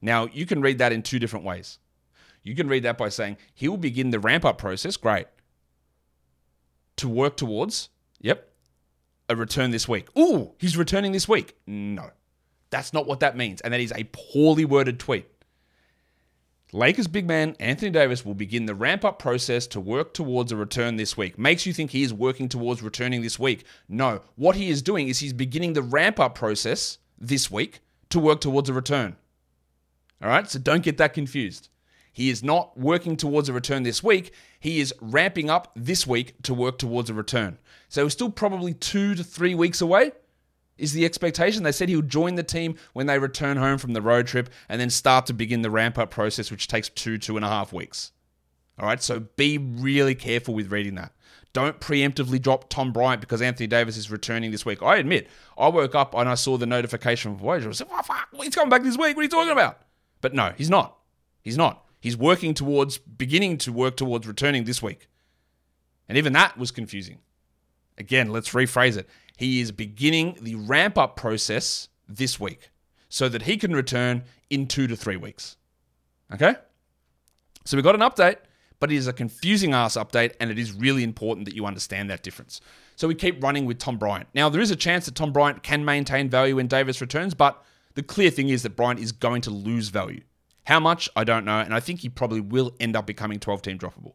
[0.00, 1.78] Now, you can read that in two different ways.
[2.42, 5.26] You can read that by saying he will begin the ramp up process, great,
[6.96, 7.88] to work towards,
[8.20, 8.47] yep,
[9.28, 10.06] a return this week.
[10.18, 11.56] Ooh, he's returning this week.
[11.66, 12.10] No,
[12.70, 13.60] that's not what that means.
[13.60, 15.26] And that is a poorly worded tweet.
[16.72, 20.56] Lakers big man Anthony Davis will begin the ramp up process to work towards a
[20.56, 21.38] return this week.
[21.38, 23.64] Makes you think he is working towards returning this week.
[23.88, 28.20] No, what he is doing is he's beginning the ramp up process this week to
[28.20, 29.16] work towards a return.
[30.22, 31.70] All right, so don't get that confused.
[32.18, 34.32] He is not working towards a return this week.
[34.58, 37.58] He is ramping up this week to work towards a return.
[37.88, 40.10] So we're still probably two to three weeks away,
[40.76, 41.62] is the expectation.
[41.62, 44.80] They said he'll join the team when they return home from the road trip and
[44.80, 47.72] then start to begin the ramp up process, which takes two, two and a half
[47.72, 48.10] weeks.
[48.80, 51.12] All right, so be really careful with reading that.
[51.52, 54.82] Don't preemptively drop Tom Bryant because Anthony Davis is returning this week.
[54.82, 57.68] I admit, I woke up and I saw the notification from Voyager.
[57.68, 59.14] I said, oh, fuck, he's coming back this week.
[59.14, 59.82] What are you talking about?
[60.20, 60.96] But no, he's not.
[61.42, 61.84] He's not.
[62.00, 65.08] He's working towards, beginning to work towards returning this week.
[66.08, 67.18] And even that was confusing.
[67.98, 69.08] Again, let's rephrase it.
[69.36, 72.70] He is beginning the ramp up process this week
[73.08, 75.56] so that he can return in two to three weeks.
[76.32, 76.54] Okay?
[77.64, 78.36] So we got an update,
[78.80, 82.08] but it is a confusing ass update, and it is really important that you understand
[82.10, 82.60] that difference.
[82.96, 84.28] So we keep running with Tom Bryant.
[84.34, 87.62] Now, there is a chance that Tom Bryant can maintain value when Davis returns, but
[87.94, 90.22] the clear thing is that Bryant is going to lose value.
[90.68, 91.08] How much?
[91.16, 94.12] I don't know, and I think he probably will end up becoming 12 team droppable.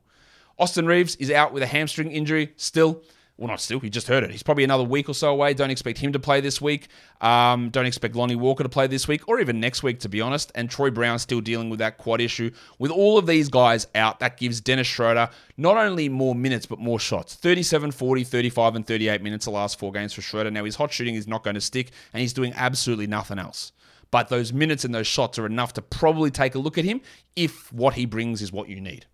[0.60, 3.02] Austin Reaves is out with a hamstring injury still.
[3.38, 4.30] Well, not still, he just heard it.
[4.30, 5.56] He's probably another week or so away.
[5.56, 6.89] Don't expect him to play this week.
[7.22, 10.22] Um, don't expect Lonnie Walker to play this week or even next week, to be
[10.22, 10.52] honest.
[10.54, 12.52] And Troy Brown still dealing with that quad issue.
[12.78, 16.78] With all of these guys out, that gives Dennis Schroeder not only more minutes, but
[16.78, 20.52] more shots 37, 40, 35, and 38 minutes the last four games for Schroeder.
[20.52, 23.72] Now, his hot shooting is not going to stick, and he's doing absolutely nothing else.
[24.13, 27.02] But those minutes and those shots are enough to probably take a look at him
[27.36, 29.08] if what he brings is what you need.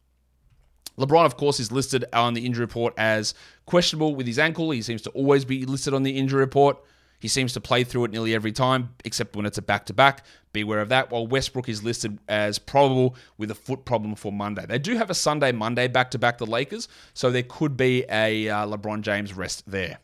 [0.98, 3.34] LeBron, of course, is listed on the injury report as
[3.66, 4.72] questionable with his ankle.
[4.72, 6.84] He seems to always be listed on the injury report.
[7.18, 9.94] He seems to play through it nearly every time, except when it's a back to
[9.94, 10.26] back.
[10.52, 11.12] Beware of that.
[11.12, 14.66] While Westbrook is listed as probable with a foot problem for Monday.
[14.66, 18.04] They do have a Sunday, Monday back to back, the Lakers, so there could be
[18.12, 20.00] a uh, LeBron James rest there.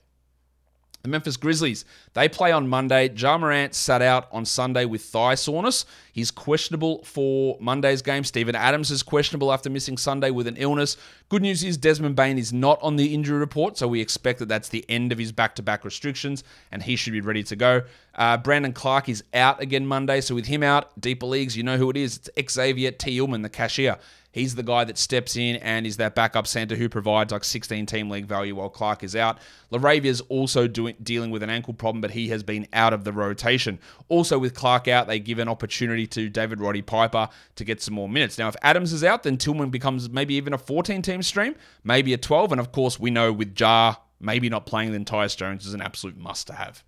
[1.05, 3.13] The Memphis Grizzlies, they play on Monday.
[3.15, 5.85] Ja Morant sat out on Sunday with thigh soreness.
[6.15, 8.23] He's questionable for Monday's game.
[8.23, 10.95] Steven Adams is questionable after missing Sunday with an illness.
[11.27, 14.47] Good news is Desmond Bane is not on the injury report, so we expect that
[14.47, 17.57] that's the end of his back to back restrictions and he should be ready to
[17.57, 17.81] go.
[18.15, 21.75] Uh, Brandon Clarke is out again Monday, so with him out, deeper leagues, you know
[21.75, 22.31] who it is.
[22.37, 23.97] It's Xavier Tillman, the cashier.
[24.35, 27.85] He's the guy that steps in and is that backup center who provides like 16
[27.85, 29.37] team league value while Clarke is out.
[29.71, 33.13] Laravia's also doing, dealing with an ankle problem, but he has been out of the
[33.13, 33.79] rotation.
[34.09, 37.93] Also, with Clarke out, they give an opportunity to David Roddy Piper to get some
[37.93, 38.37] more minutes.
[38.37, 42.13] Now, if Adams is out, then Tillman becomes maybe even a 14 team stream, maybe
[42.13, 42.51] a 12.
[42.51, 45.81] And of course, we know with Ja maybe not playing, then Tyus Jones is an
[45.81, 46.83] absolute must to have.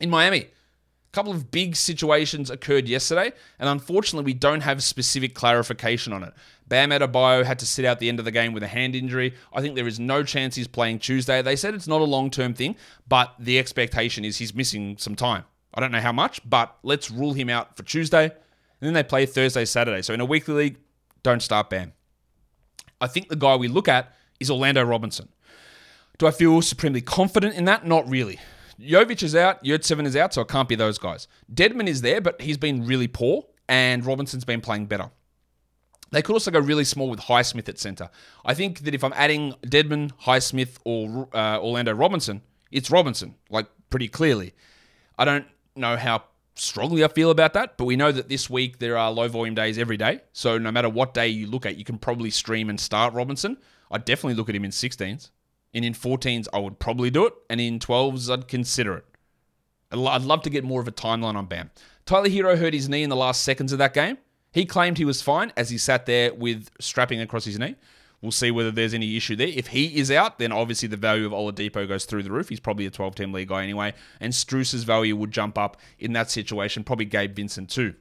[0.00, 5.34] In Miami, a couple of big situations occurred yesterday, and unfortunately, we don't have specific
[5.34, 6.32] clarification on it.
[6.66, 9.34] Bam Adebayo had to sit out the end of the game with a hand injury.
[9.52, 11.40] I think there is no chance he's playing Tuesday.
[11.40, 12.76] They said it's not a long term thing,
[13.08, 15.44] but the expectation is he's missing some time.
[15.78, 18.24] I don't know how much, but let's rule him out for Tuesday.
[18.24, 18.32] And
[18.80, 20.02] then they play Thursday, Saturday.
[20.02, 20.78] So in a weekly league,
[21.22, 21.92] don't start Bam.
[23.00, 25.28] I think the guy we look at is Orlando Robinson.
[26.18, 27.86] Do I feel supremely confident in that?
[27.86, 28.40] Not really.
[28.80, 31.28] Jovic is out, Yurtseven is out, so it can't be those guys.
[31.54, 35.12] Dedmon is there, but he's been really poor, and Robinson's been playing better.
[36.10, 38.10] They could also go really small with Highsmith at center.
[38.44, 43.68] I think that if I'm adding Dedmon, Highsmith, or uh, Orlando Robinson, it's Robinson, like
[43.90, 44.54] pretty clearly.
[45.16, 45.46] I don't
[45.78, 49.10] know how strongly I feel about that, but we know that this week there are
[49.10, 50.20] low volume days every day.
[50.32, 53.58] So no matter what day you look at, you can probably stream and start Robinson.
[53.90, 55.30] I'd definitely look at him in 16s.
[55.74, 57.34] And in 14s, I would probably do it.
[57.50, 59.04] And in 12s, I'd consider it.
[59.90, 61.70] I'd love to get more of a timeline on Bam.
[62.04, 64.18] Tyler Herro hurt his knee in the last seconds of that game.
[64.50, 67.76] He claimed he was fine as he sat there with strapping across his knee.
[68.20, 69.48] We'll see whether there's any issue there.
[69.48, 72.48] If he is out, then obviously the value of Oladipo goes through the roof.
[72.48, 73.94] He's probably a 12 team league guy anyway.
[74.20, 76.82] And Strus's value would jump up in that situation.
[76.82, 77.94] Probably Gabe Vincent too.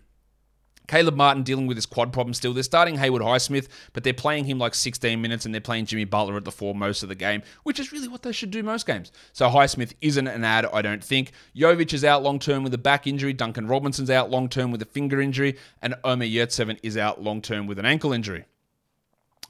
[0.88, 2.54] Caleb Martin dealing with his quad problem still.
[2.54, 6.06] They're starting Haywood Highsmith, but they're playing him like 16 minutes and they're playing Jimmy
[6.06, 8.64] Butler at the four most of the game, which is really what they should do
[8.64, 9.12] most games.
[9.34, 11.34] So Highsmith isn't an ad, I don't think.
[11.56, 13.34] Jovic is out long term with a back injury.
[13.34, 15.58] Duncan Robinson's out long term with a finger injury.
[15.82, 18.46] And Omer Yurtseven is out long term with an ankle injury.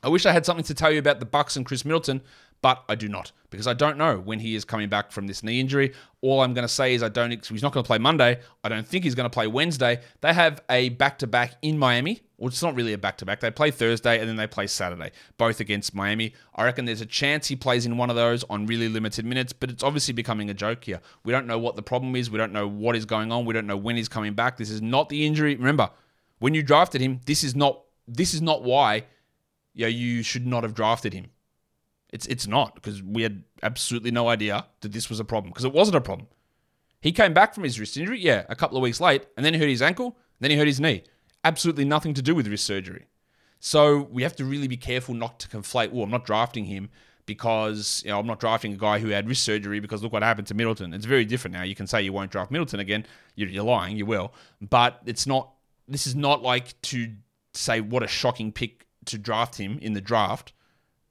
[0.08, 2.22] I wish I had something to tell you about the Bucks and Khris Middleton,
[2.62, 5.44] but I do not because I don't know when he is coming back from this
[5.44, 5.94] knee injury.
[6.22, 7.30] All I'm going to say is I don't.
[7.46, 8.40] He's not going to play Monday.
[8.64, 10.00] I don't think he's going to play Wednesday.
[10.22, 12.22] They have a back to back in Miami.
[12.38, 13.42] Well, it's not really a back to back.
[13.42, 16.34] They play Thursday and then they play Saturday, both against Miami.
[16.56, 19.52] I reckon there's a chance he plays in one of those on really limited minutes,
[19.52, 21.02] but it's obviously becoming a joke here.
[21.26, 22.32] We don't know what the problem is.
[22.32, 23.44] We don't know what is going on.
[23.44, 24.56] We don't know when he's coming back.
[24.56, 25.58] This is not the injury.
[25.58, 25.90] Remember,
[26.40, 29.04] when you drafted him, this is not this is not why
[29.86, 31.28] know, you should not have drafted him.
[32.10, 35.66] It's it's not because we had absolutely no idea that this was a problem because
[35.66, 36.28] it wasn't a problem.
[37.02, 39.54] He came back from his wrist injury, yeah, a couple of weeks late, and then
[39.54, 41.04] he hurt his ankle, then he hurt his knee.
[41.44, 43.08] Absolutely nothing to do with wrist surgery.
[43.60, 45.92] So we have to really be careful not to conflate.
[45.94, 46.90] Oh, I'm not drafting him
[47.26, 50.24] because you know I'm not drafting a guy who had wrist surgery because look what
[50.24, 50.94] happened to Middleton.
[50.94, 51.64] It's very different now.
[51.64, 53.06] You can say you won't draft Middleton again.
[53.36, 53.98] You're, you're lying.
[53.98, 55.52] You will, but it's not.
[55.88, 57.14] This is not like to
[57.54, 60.54] say what a shocking pick to draft him in the draft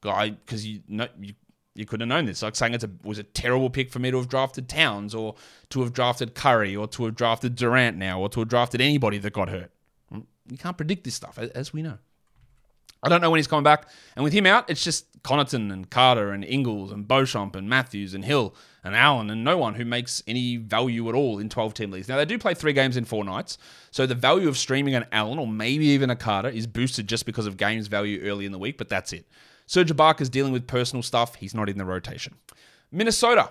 [0.00, 1.34] guy because you know you
[1.74, 2.42] You couldn't have known this.
[2.42, 5.34] Like saying it was a terrible pick for me to have drafted Towns or
[5.68, 9.18] to have drafted Curry or to have drafted Durant now or to have drafted anybody
[9.18, 9.70] that got hurt.
[10.10, 11.98] Mm, you can't predict this stuff, as we know.
[13.06, 13.88] I don't know when he's coming back.
[14.14, 18.14] And with him out, it's just Connaughton and Carter and Ingles and Beauchamp and Matthews
[18.14, 21.74] and Hill and Allen and no one who makes any value at all in 12
[21.74, 22.08] team leagues.
[22.08, 23.58] Now, they do play three games in four nights.
[23.90, 27.26] So the value of streaming an Allen or maybe even a Carter is boosted just
[27.26, 29.26] because of games value early in the week, but that's it.
[29.66, 31.36] Serge Ibaka's dealing with personal stuff.
[31.36, 32.34] He's not in the rotation.
[32.92, 33.50] Minnesota.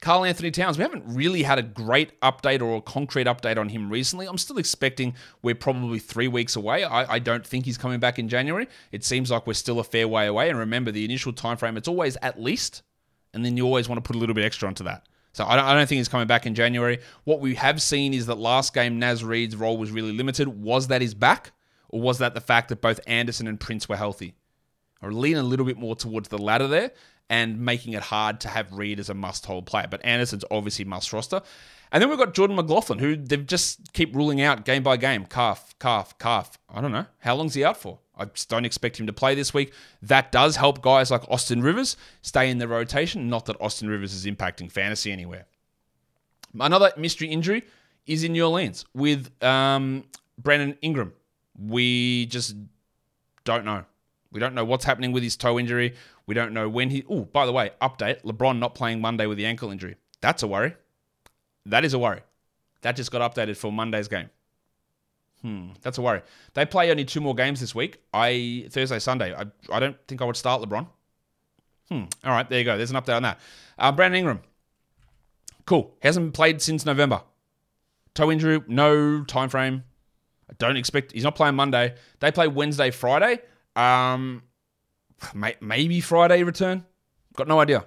[0.00, 3.68] Karl Anthony Towns, we haven't really had a great update or a concrete update on
[3.68, 4.26] him recently.
[4.26, 6.84] I'm still expecting we're probably three weeks away.
[6.84, 8.66] I, I, don't think he's coming back in January.
[8.92, 10.48] It seems like we're still a fair way away.
[10.48, 12.82] And remember, the initial time frame, it's always at least,
[13.34, 15.06] and then you always want to put a little bit extra onto that.
[15.32, 17.00] So I don't, I don't think he's coming back in January.
[17.24, 20.48] What we have seen is that last game, Naz Reid's role was really limited.
[20.48, 21.52] Was that his back?
[21.90, 24.34] Or was that the fact that both Anderson and Prince were healthy?
[25.02, 26.92] or lean a little bit more towards the latter there
[27.30, 29.86] and making it hard to have Reid as a must hold player.
[29.88, 31.40] But Anderson's obviously must roster.
[31.92, 35.24] And then we've got Jordan McLaughlin, who they've just keep ruling out game by game.
[35.24, 36.58] Calf, calf, calf.
[36.68, 37.06] I don't know.
[37.20, 38.00] How long's he out for?
[38.16, 39.72] I just don't expect him to play this week.
[40.02, 43.30] That does help guys like Austin Rivers stay in the rotation.
[43.30, 45.46] Not that Austin Rivers is impacting fantasy anywhere.
[46.58, 47.62] Another mystery injury
[48.06, 50.04] is in New Orleans with um,
[50.36, 51.12] Brandon Ingram.
[51.56, 52.56] We just
[53.44, 53.84] don't know.
[54.32, 55.94] We don't know what's happening with his toe injury.
[56.30, 57.02] We don't know when he.
[57.10, 59.96] Oh, by the way, update LeBron not playing Monday with the ankle injury.
[60.20, 60.76] That's a worry.
[61.66, 62.20] That is a worry.
[62.82, 64.30] That just got updated for Monday's game.
[65.42, 66.22] Hmm, that's a worry.
[66.54, 68.00] They play only two more games this week.
[68.14, 69.34] I Thursday, Sunday.
[69.34, 70.86] I, I don't think I would start LeBron.
[71.88, 72.04] Hmm.
[72.22, 72.76] All right, there you go.
[72.76, 73.40] There's an update on that.
[73.76, 74.40] Uh, Brandon Ingram.
[75.66, 75.96] Cool.
[76.00, 77.22] Hasn't played since November.
[78.14, 79.82] Toe injury, no time frame.
[80.48, 81.96] I don't expect he's not playing Monday.
[82.20, 83.40] They play Wednesday, Friday.
[83.74, 84.44] Um,
[85.60, 86.84] maybe Friday return.
[87.36, 87.84] Got no idea.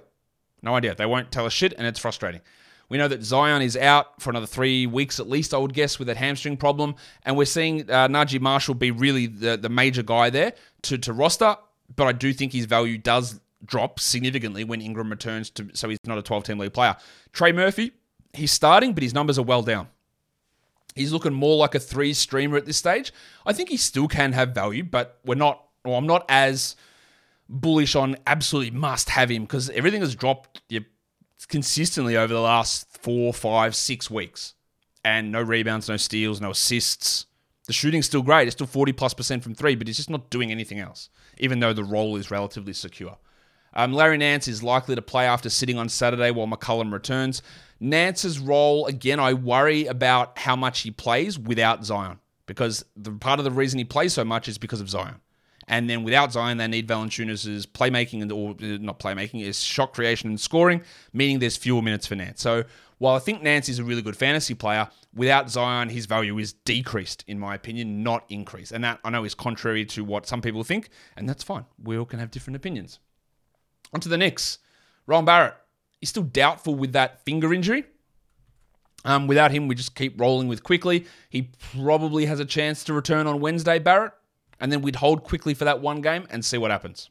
[0.62, 0.94] No idea.
[0.94, 2.40] They won't tell us shit, and it's frustrating.
[2.88, 5.98] We know that Zion is out for another three weeks at least, I would guess,
[5.98, 6.96] with that hamstring problem.
[7.24, 11.12] And we're seeing uh, Naji Marshall be really the, the major guy there to, to
[11.12, 11.56] roster.
[11.94, 15.98] But I do think his value does drop significantly when Ingram returns to, so he's
[16.04, 16.96] not a 12 team league player.
[17.32, 17.92] Trey Murphy,
[18.32, 19.88] he's starting, but his numbers are well down.
[20.94, 23.12] He's looking more like a three streamer at this stage.
[23.44, 26.76] I think he still can have value, but we're not or I'm not as
[27.48, 30.62] bullish on absolutely must have him because everything has dropped
[31.48, 34.54] consistently over the last four, five, six weeks.
[35.04, 37.26] And no rebounds, no steals, no assists.
[37.66, 38.48] The shooting's still great.
[38.48, 41.60] It's still 40 plus percent from three, but he's just not doing anything else, even
[41.60, 43.18] though the role is relatively secure.
[43.74, 47.42] Um, Larry Nance is likely to play after sitting on Saturday while McCollum returns.
[47.80, 53.40] Nance's role, again, I worry about how much he plays without Zion because the part
[53.40, 55.16] of the reason he plays so much is because of Zion.
[55.66, 60.28] And then without Zion, they need Valanciunas' playmaking and or not playmaking, is shot creation
[60.28, 62.42] and scoring, meaning there's fewer minutes for Nance.
[62.42, 62.64] So
[62.98, 66.52] while I think Nance is a really good fantasy player, without Zion, his value is
[66.52, 68.72] decreased, in my opinion, not increased.
[68.72, 71.64] And that I know is contrary to what some people think, and that's fine.
[71.82, 72.98] We all can have different opinions.
[73.92, 74.58] On to the Knicks.
[75.06, 75.54] Ron Barrett.
[76.00, 77.84] He's still doubtful with that finger injury.
[79.06, 81.06] Um, without him, we just keep rolling with Quickley.
[81.28, 84.12] He probably has a chance to return on Wednesday, Barrett
[84.64, 87.10] and then we'd hold Quickley for that one game and see what happens.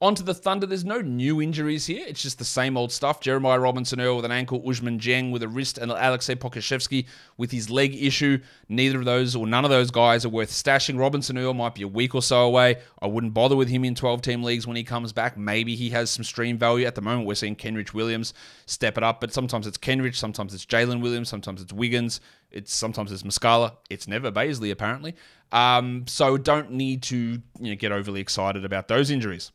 [0.00, 2.04] On to the Thunder, there's no new injuries here.
[2.06, 3.20] It's just the same old stuff.
[3.20, 7.50] Jeremiah Robinson Earl with an ankle, Ousmane Dieng with a wrist, and Alexei Pokusevski with
[7.50, 8.38] his leg issue.
[8.68, 11.00] Neither of those or none of those guys are worth stashing.
[11.00, 12.76] Robinson Earl might be a week or so away.
[13.00, 15.36] I wouldn't bother with him in 12 team leagues when he comes back.
[15.36, 16.86] Maybe he has some stream value.
[16.86, 18.34] At the moment, we're seeing Kenrich Williams
[18.66, 22.20] step it up, but sometimes it's Kenrich, sometimes it's Jalen Williams, sometimes it's Wiggins,
[22.52, 23.76] it's sometimes it's Muscala.
[23.88, 25.14] It's never Bazley, apparently.
[25.52, 29.52] Um, so don't need to you know, get overly excited about those injuries.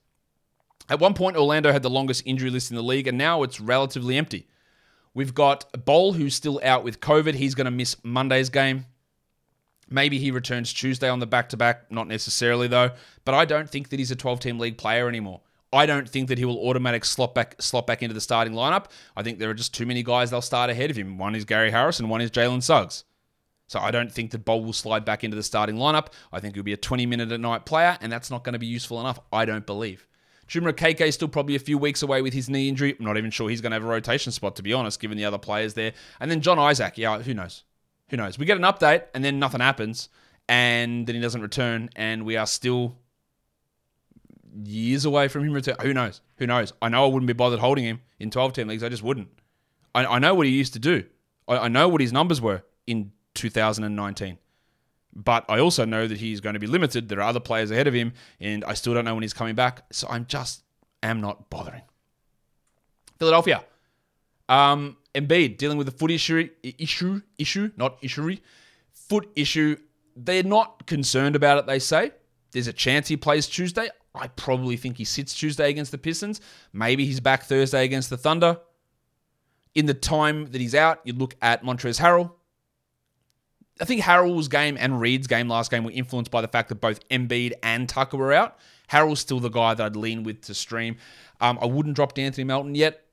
[0.90, 3.60] At one point, Orlando had the longest injury list in the league, and now it's
[3.60, 4.48] relatively empty.
[5.14, 7.34] We've got Bol, who's still out with COVID.
[7.34, 8.86] He's going to miss Monday's game.
[9.90, 11.92] Maybe he returns Tuesday on the back to back.
[11.92, 12.92] Not necessarily, though.
[13.26, 15.42] But I don't think that he's a 12 team league player anymore.
[15.74, 18.86] I don't think that he will automatic slot back slot back into the starting lineup.
[19.18, 21.18] I think there are just too many guys they'll start ahead of him.
[21.18, 23.04] One is Gary Harris and one is Jalen Suggs.
[23.68, 26.08] So I don't think that Bol will slide back into the starting lineup.
[26.32, 28.60] I think he'll be a 20 minute a night player, and that's not going to
[28.60, 29.20] be useful enough.
[29.32, 30.08] I don't believe.
[30.48, 32.96] Chuma Okeke is still probably a few weeks away with his knee injury.
[32.98, 35.18] I'm not even sure he's going to have a rotation spot, to be honest, given
[35.18, 35.92] the other players there.
[36.22, 37.64] And then John Isaac, yeah, who knows?
[38.10, 38.40] Who knows?
[38.40, 40.08] We get an update and then nothing happens,
[40.48, 42.96] and then he doesn't return, and we are still
[44.64, 45.82] years away from him returning.
[45.82, 46.22] Who knows?
[46.38, 46.72] Who knows?
[46.82, 48.84] I know I wouldn't be bothered holding him in 12 team leagues.
[48.84, 49.28] I just wouldn't.
[49.94, 51.04] I, I know what he used to do.
[51.48, 54.38] I, I know what his numbers were in 2019.
[55.16, 57.10] But I also know that he's going to be limited.
[57.10, 59.56] There are other players ahead of him, and I still don't know when he's coming
[59.56, 59.86] back.
[59.92, 60.64] So I'm just
[61.02, 61.82] am not bothering.
[63.18, 63.64] Philadelphia.
[64.50, 68.38] Um, Embiid dealing with a foot issue, issue, issue, not issue,
[68.94, 69.78] foot issue.
[70.16, 72.12] They're not concerned about it, they say.
[72.52, 73.90] There's a chance he plays Tuesday.
[74.16, 76.42] I probably think he sits Tuesday against the Pistons.
[76.74, 78.60] Maybe he's back Thursday against the Thunder.
[79.76, 82.32] In the time that he's out, you look at Montrezl Harrell.
[83.82, 86.76] I think Harrell's game and Reed's game last game were influenced by the fact that
[86.76, 88.58] both Embiid and Tucker were out.
[88.92, 90.98] Harrell's still the guy that I'd lean with to stream.
[91.42, 93.04] Um, I wouldn't drop D'Anthony Melton yet.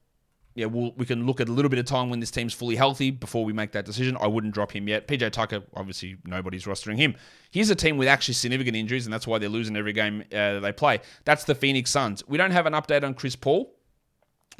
[0.54, 2.76] Yeah, we'll, we can look at a little bit of time when this team's fully
[2.76, 4.16] healthy before we make that decision.
[4.20, 5.08] I wouldn't drop him yet.
[5.08, 7.16] PJ Tucker, obviously, nobody's rostering him.
[7.50, 10.60] Here's a team with actually significant injuries, and that's why they're losing every game uh,
[10.60, 11.00] they play.
[11.24, 12.22] That's the Phoenix Suns.
[12.28, 13.73] We don't have an update on Chris Paul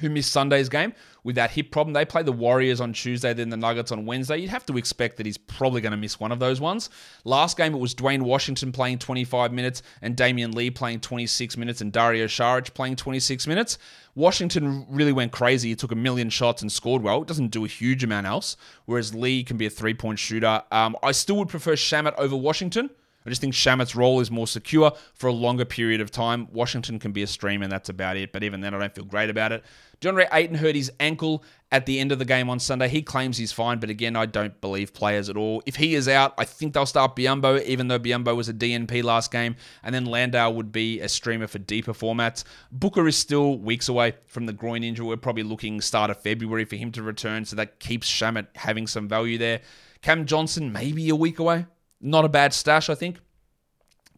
[0.01, 0.93] who missed Sunday's game
[1.25, 1.95] with that hip problem.
[1.95, 4.39] They play the Warriors on Tuesday, then the Nuggets on Wednesday.
[4.39, 6.91] You'd have to expect that he's probably going to miss one of those ones.
[7.25, 11.81] Last game, it was Duane Washington playing 25 minutes and Damion Lee playing 26 minutes
[11.81, 13.79] and Dario Saric playing 26 minutes.
[14.15, 15.71] Washington really went crazy.
[15.71, 17.23] He took a million shots and scored well.
[17.23, 20.63] It doesn't do a huge amount else, whereas Lee can be a three point shooter.
[20.71, 22.91] Um, I still would prefer Shamet over Washington.
[23.27, 26.47] I just think Shamet's role is more secure for a longer period of time.
[26.53, 28.33] Washington can be a stream, and that's about it.
[28.33, 29.65] But even then, I don't feel great about it.
[30.01, 32.89] DeAndre Ayton hurt his ankle at the end of the game on Sunday.
[32.89, 35.63] He claims he's fine, but again, I don't believe players at all.
[35.65, 39.03] If he is out, I think they'll start Biyombo, even though Biyombo was a DNP
[39.03, 42.45] last game, and then Landale would be a streamer for deeper formats.
[42.71, 45.07] Booker is still weeks away from the groin injury.
[45.07, 48.87] We're probably looking start of February for him to return, so that keeps Shamet having
[48.87, 49.63] some value there.
[50.03, 51.65] Cam Johnson, maybe a week away.
[52.05, 53.19] Not a bad stash, I think.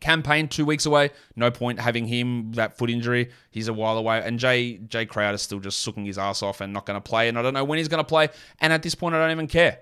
[0.01, 1.11] Cam Payne two weeks away.
[1.37, 3.31] No point having him that foot injury.
[3.51, 4.21] He's a while away.
[4.23, 7.01] And Jay Jay Crowder is still just sucking his ass off and not going to
[7.01, 7.29] play.
[7.29, 8.29] And I don't know when he's going to play.
[8.61, 9.79] And at this point, I don't even care.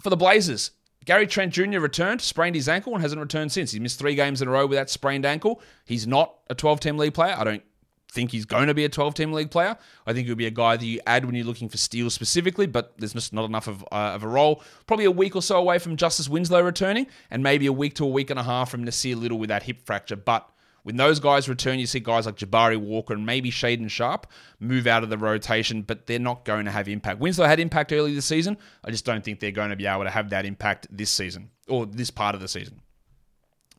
[0.00, 0.70] For the Blazers,
[1.04, 1.80] Gary Trent Jr.
[1.80, 3.72] returned, sprained his ankle, and hasn't returned since.
[3.72, 5.60] He missed three games in a row with that sprained ankle.
[5.84, 7.34] He's not a 12 team league player.
[7.36, 7.62] I don't
[8.10, 9.76] think he's going to be a 12 team league player.
[10.06, 12.66] I think he'll be a guy that you add when you're looking for steals specifically,
[12.66, 14.62] but there's just not enough of, uh, of a role.
[14.86, 18.04] Probably a week or so away from Justice Winslow returning, and maybe a week to
[18.04, 20.16] a week and a half from Nassir Little with that hip fracture.
[20.16, 20.48] But
[20.82, 24.26] when those guys return, you see guys like Jabari Walker and maybe Shaedon Sharpe
[24.58, 27.20] move out of the rotation, but they're not going to have impact.
[27.20, 28.56] Winslow had impact early this season.
[28.84, 31.50] I just don't think they're going to be able to have that impact this season
[31.68, 32.80] or this part of the season.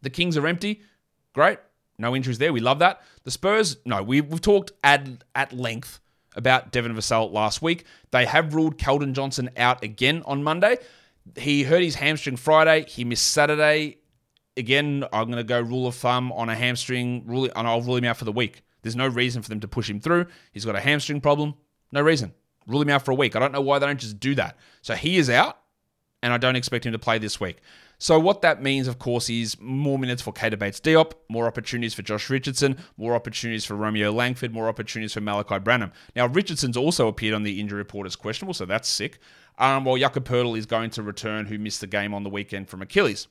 [0.02, 0.82] The Kings are empty.
[1.34, 1.60] Great.
[2.01, 2.51] No injuries there.
[2.51, 3.01] We love that.
[3.23, 5.99] The Spurs, no, we, we've talked at, at length
[6.35, 7.85] about Devin Vassell last week.
[8.11, 10.77] They have ruled Keldon Johnson out again on Monday.
[11.37, 12.85] He hurt his hamstring Friday.
[12.87, 13.97] He missed Saturday.
[14.57, 17.95] Again, I'm going to go rule of thumb on a hamstring, rule, and I'll rule
[17.95, 18.63] him out for the week.
[18.81, 20.25] There's no reason for them to push him through.
[20.51, 21.53] He's got a hamstring problem.
[21.91, 22.33] No reason.
[22.67, 23.35] Rule him out for a week.
[23.35, 24.57] I don't know why they don't just do that.
[24.81, 25.57] So he is out,
[26.23, 27.57] and I don't expect him to play this week.
[28.01, 31.93] So what that means, of course, is more minutes for Keita Bates Diop, more opportunities
[31.93, 35.91] for Josh Richardson, more opportunities for Romeo Langford, more opportunities for Malaki Branham.
[36.15, 39.19] Now, Richardson's also appeared on the injury report as questionable, so that's sick.
[39.59, 42.69] Um, while Jakob Poeltl is going to return, who missed the game on the weekend
[42.69, 43.27] from Achilles.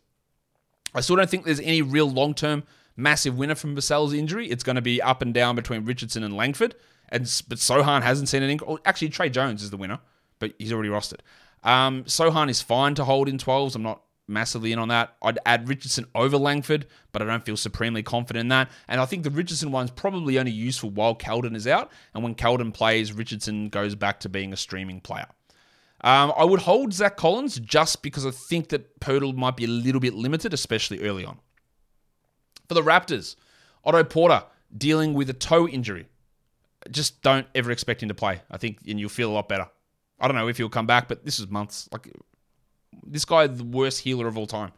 [0.95, 2.63] I still don't think there's any real long-term
[2.97, 4.49] massive winner from Vassell's injury.
[4.49, 6.77] It's going to be up and down between Richardson and Langford.
[7.09, 8.65] And but Sochan hasn't seen anything.
[8.69, 9.99] Oh, actually, Tre Jones is the winner,
[10.39, 11.23] but he's already rostered.
[11.65, 13.75] Um, Sochan is fine to hold in 12s.
[13.75, 15.17] I'm not massively in on that.
[15.23, 18.71] I'd add Richardson over Langford, but I don't feel supremely confident in that.
[18.89, 21.91] And I think the Richardson one's probably only useful while Keldon is out.
[22.15, 25.27] And when Keldon plays, Richardson goes back to being a streaming player.
[26.03, 29.69] Um, I would hold Zach Collins just because I think that Poeltl might be a
[29.69, 31.39] little bit limited, especially early on.
[32.69, 33.37] For the Raptors,
[33.85, 36.07] Otto Porter dealing with a toe injury.
[36.91, 38.41] Just don't ever expect him to play.
[38.51, 39.69] I think, and you'll feel a lot better.
[40.19, 41.89] I don't know if he'll come back, but this is months.
[41.93, 42.09] Like
[43.07, 44.73] this guy, the worst healer of all time.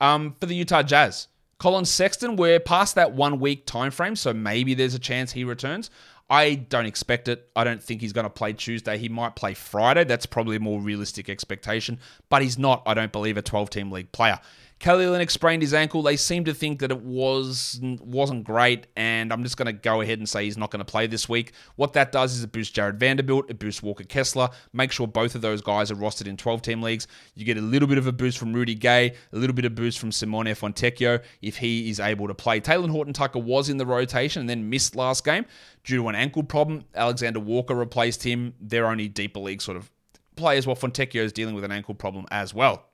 [0.00, 1.28] Um, for the Utah Jazz,
[1.58, 5.44] Collin Sexton, we're past that one week time frame, so maybe there's a chance he
[5.44, 5.90] returns.
[6.28, 7.48] I don't expect it.
[7.54, 8.98] I don't think he's going to play Tuesday.
[8.98, 10.04] He might play Friday.
[10.04, 13.92] That's probably a more realistic expectation, but he's not, I don't believe, a 12 team
[13.92, 14.40] league player.
[14.78, 16.02] Kelly Olynyk sprained his ankle.
[16.02, 20.02] They seem to think that it was wasn't great, and I'm just going to go
[20.02, 21.52] ahead and say he's not going to play this week.
[21.76, 24.50] What that does is it boosts Jared Vanderbilt, it boosts Walker Kessler.
[24.74, 27.08] Make sure both of those guys are rostered in 12 team leagues.
[27.34, 29.74] You get a little bit of a boost from Rudy Gay, a little bit of
[29.74, 32.60] boost from Simone Fontecchio if he is able to play.
[32.60, 35.46] Talen Horton Tucker was in the rotation and then missed last game
[35.84, 36.84] due to an ankle problem.
[36.94, 38.54] Alexander Walker replaced him.
[38.60, 39.90] They're only deeper league sort of
[40.36, 42.84] players, while Fontecchio is dealing with an ankle problem as well.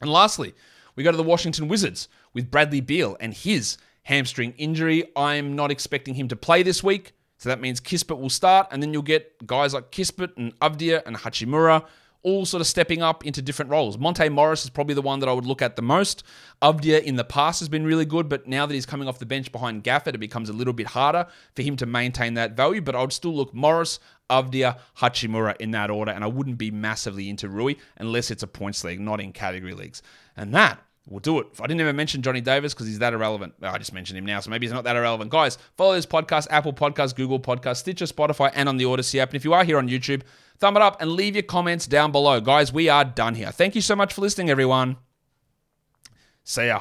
[0.00, 0.54] And lastly,
[0.96, 5.04] we go to the Washington Wizards with Bradley Beal and his hamstring injury.
[5.16, 7.12] I'm not expecting him to play this week.
[7.38, 11.02] So that means Kispert will start, and then you'll get guys like Kispert and Avdija
[11.06, 11.86] and Hachimura
[12.22, 13.96] all sort of stepping up into different roles.
[13.96, 16.22] Monte Morris is probably the one that I would look at the most.
[16.60, 19.26] Avdija in the past has been really good, but now that he's coming off the
[19.26, 21.26] bench behind Gafford, it becomes a little bit harder
[21.56, 22.82] for him to maintain that value.
[22.82, 26.70] But I would still look Morris, Avdija, Hachimura in that order, and I wouldn't be
[26.70, 30.02] massively into Rui unless it's a points league, not in category leagues.
[30.40, 31.48] And that will do it.
[31.60, 33.52] I didn't even mention Johnny Davis because he's that irrelevant.
[33.60, 35.30] I just mentioned him now, so maybe he's not that irrelevant.
[35.30, 39.28] Guys, follow this podcast, Apple Podcast, Google Podcast, Stitcher, Spotify, and on the Odyssey app.
[39.28, 40.22] And if you are here on YouTube,
[40.58, 42.40] thumb it up and leave your comments down below.
[42.40, 43.50] Guys, we are done here.
[43.50, 44.96] Thank you so much for listening, everyone.
[46.42, 46.80] See ya.